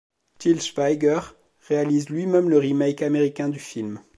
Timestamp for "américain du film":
3.03-3.99